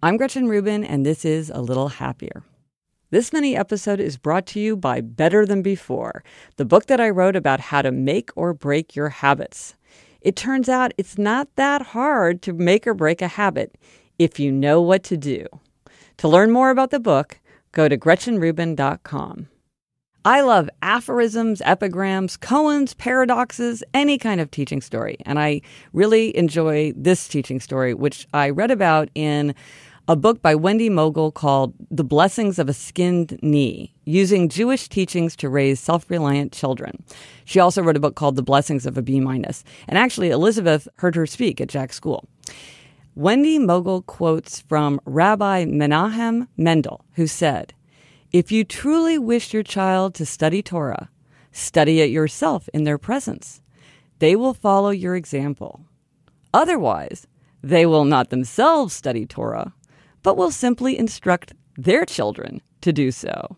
I'm 0.00 0.16
Gretchen 0.16 0.46
Rubin, 0.46 0.84
and 0.84 1.04
this 1.04 1.24
is 1.24 1.50
A 1.50 1.60
Little 1.60 1.88
Happier. 1.88 2.44
This 3.10 3.32
mini 3.32 3.56
episode 3.56 3.98
is 3.98 4.16
brought 4.16 4.46
to 4.46 4.60
you 4.60 4.76
by 4.76 5.00
Better 5.00 5.44
Than 5.44 5.60
Before, 5.60 6.22
the 6.54 6.64
book 6.64 6.86
that 6.86 7.00
I 7.00 7.10
wrote 7.10 7.34
about 7.34 7.58
how 7.58 7.82
to 7.82 7.90
make 7.90 8.30
or 8.36 8.54
break 8.54 8.94
your 8.94 9.08
habits. 9.08 9.74
It 10.20 10.36
turns 10.36 10.68
out 10.68 10.94
it's 10.96 11.18
not 11.18 11.48
that 11.56 11.82
hard 11.82 12.42
to 12.42 12.52
make 12.52 12.86
or 12.86 12.94
break 12.94 13.20
a 13.20 13.26
habit 13.26 13.76
if 14.20 14.38
you 14.38 14.52
know 14.52 14.80
what 14.80 15.02
to 15.02 15.16
do. 15.16 15.44
To 16.18 16.28
learn 16.28 16.52
more 16.52 16.70
about 16.70 16.92
the 16.92 17.00
book, 17.00 17.40
go 17.72 17.88
to 17.88 17.98
GretchenRubin.com. 17.98 19.48
I 20.24 20.42
love 20.42 20.68
aphorisms, 20.82 21.62
epigrams, 21.62 22.36
koans, 22.36 22.96
paradoxes, 22.96 23.82
any 23.94 24.18
kind 24.18 24.40
of 24.40 24.50
teaching 24.50 24.80
story. 24.80 25.16
And 25.24 25.38
I 25.38 25.62
really 25.92 26.36
enjoy 26.36 26.92
this 26.94 27.26
teaching 27.26 27.58
story, 27.60 27.94
which 27.94 28.28
I 28.34 28.50
read 28.50 28.70
about 28.70 29.08
in 29.14 29.54
a 30.10 30.16
book 30.16 30.40
by 30.40 30.54
Wendy 30.54 30.88
Mogel 30.88 31.30
called 31.30 31.74
The 31.90 32.02
Blessings 32.02 32.58
of 32.58 32.66
a 32.66 32.72
Skinned 32.72 33.38
Knee 33.42 33.92
Using 34.06 34.48
Jewish 34.48 34.88
Teachings 34.88 35.36
to 35.36 35.50
Raise 35.50 35.78
Self 35.78 36.08
Reliant 36.10 36.50
Children. 36.50 37.04
She 37.44 37.60
also 37.60 37.82
wrote 37.82 37.98
a 37.98 38.00
book 38.00 38.14
called 38.14 38.36
The 38.36 38.42
Blessings 38.42 38.86
of 38.86 38.96
a 38.96 39.02
B 39.02 39.20
minus. 39.20 39.64
And 39.86 39.98
actually, 39.98 40.30
Elizabeth 40.30 40.88
heard 40.96 41.14
her 41.14 41.26
speak 41.26 41.60
at 41.60 41.68
Jack's 41.68 41.96
school. 41.96 42.26
Wendy 43.14 43.58
Mogel 43.58 44.00
quotes 44.00 44.62
from 44.62 44.98
Rabbi 45.04 45.66
Menahem 45.66 46.48
Mendel, 46.56 47.04
who 47.16 47.26
said, 47.26 47.74
If 48.32 48.50
you 48.50 48.64
truly 48.64 49.18
wish 49.18 49.52
your 49.52 49.62
child 49.62 50.14
to 50.14 50.24
study 50.24 50.62
Torah, 50.62 51.10
study 51.52 52.00
it 52.00 52.08
yourself 52.08 52.66
in 52.72 52.84
their 52.84 52.96
presence. 52.96 53.60
They 54.20 54.36
will 54.36 54.54
follow 54.54 54.88
your 54.88 55.16
example. 55.16 55.82
Otherwise, 56.54 57.26
they 57.62 57.84
will 57.84 58.06
not 58.06 58.30
themselves 58.30 58.94
study 58.94 59.26
Torah, 59.26 59.74
but 60.28 60.36
will 60.36 60.50
simply 60.50 60.98
instruct 60.98 61.54
their 61.78 62.04
children 62.04 62.60
to 62.82 62.92
do 62.92 63.10
so. 63.10 63.56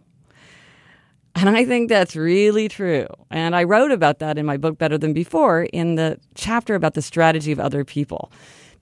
And 1.34 1.48
I 1.48 1.64
think 1.64 1.88
that's 1.88 2.14
really 2.14 2.68
true. 2.68 3.08
And 3.28 3.56
I 3.56 3.64
wrote 3.64 3.90
about 3.90 4.20
that 4.20 4.38
in 4.38 4.46
my 4.46 4.56
book, 4.56 4.78
Better 4.78 4.96
Than 4.96 5.12
Before, 5.12 5.64
in 5.72 5.96
the 5.96 6.20
chapter 6.36 6.76
about 6.76 6.94
the 6.94 7.02
strategy 7.02 7.50
of 7.50 7.58
other 7.58 7.84
people. 7.84 8.30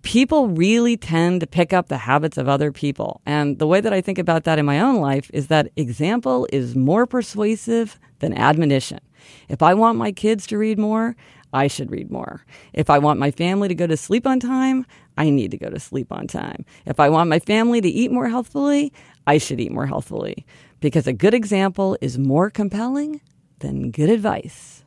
People 0.02 0.48
really 0.48 0.98
tend 0.98 1.40
to 1.40 1.46
pick 1.46 1.72
up 1.72 1.88
the 1.88 1.96
habits 1.96 2.36
of 2.36 2.46
other 2.46 2.72
people. 2.72 3.22
And 3.24 3.58
the 3.58 3.66
way 3.66 3.80
that 3.80 3.94
I 3.94 4.02
think 4.02 4.18
about 4.18 4.44
that 4.44 4.58
in 4.58 4.66
my 4.66 4.80
own 4.80 4.96
life 4.96 5.30
is 5.32 5.46
that 5.46 5.70
example 5.76 6.46
is 6.52 6.76
more 6.76 7.06
persuasive 7.06 7.98
than 8.18 8.34
admonition. 8.34 9.00
If 9.48 9.62
I 9.62 9.72
want 9.72 9.96
my 9.96 10.12
kids 10.12 10.46
to 10.48 10.58
read 10.58 10.78
more, 10.78 11.16
I 11.52 11.66
should 11.66 11.90
read 11.90 12.10
more. 12.10 12.44
If 12.72 12.90
I 12.90 12.98
want 12.98 13.20
my 13.20 13.30
family 13.30 13.68
to 13.68 13.74
go 13.74 13.86
to 13.86 13.96
sleep 13.96 14.26
on 14.26 14.40
time, 14.40 14.86
I 15.16 15.30
need 15.30 15.50
to 15.52 15.58
go 15.58 15.70
to 15.70 15.80
sleep 15.80 16.12
on 16.12 16.26
time. 16.26 16.64
If 16.86 17.00
I 17.00 17.08
want 17.08 17.30
my 17.30 17.38
family 17.38 17.80
to 17.80 17.88
eat 17.88 18.12
more 18.12 18.28
healthfully, 18.28 18.92
I 19.26 19.38
should 19.38 19.60
eat 19.60 19.72
more 19.72 19.86
healthfully 19.86 20.46
because 20.80 21.06
a 21.06 21.12
good 21.12 21.34
example 21.34 21.96
is 22.00 22.18
more 22.18 22.50
compelling 22.50 23.20
than 23.60 23.90
good 23.90 24.10
advice. 24.10 24.84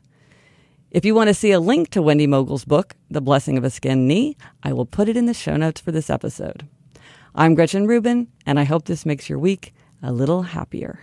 If 0.91 1.05
you 1.05 1.15
want 1.15 1.29
to 1.29 1.33
see 1.33 1.51
a 1.51 1.59
link 1.59 1.89
to 1.91 2.01
Wendy 2.01 2.27
Mogel's 2.27 2.65
book, 2.65 2.95
The 3.09 3.21
Blessing 3.21 3.57
of 3.57 3.63
a 3.63 3.69
Skinned 3.69 4.07
Knee, 4.07 4.35
I 4.61 4.73
will 4.73 4.85
put 4.85 5.07
it 5.07 5.15
in 5.15 5.25
the 5.25 5.33
show 5.33 5.55
notes 5.55 5.79
for 5.79 5.91
this 5.91 6.09
episode. 6.09 6.67
I'm 7.33 7.55
Gretchen 7.55 7.87
Rubin, 7.87 8.27
and 8.45 8.59
I 8.59 8.65
hope 8.65 8.85
this 8.85 9.05
makes 9.05 9.29
your 9.29 9.39
week 9.39 9.73
a 10.03 10.11
little 10.11 10.41
happier. 10.41 10.99